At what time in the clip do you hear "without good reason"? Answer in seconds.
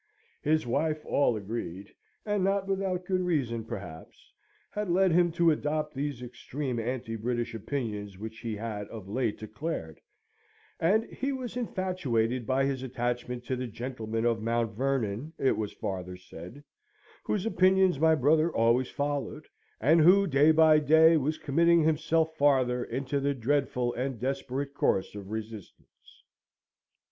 2.67-3.63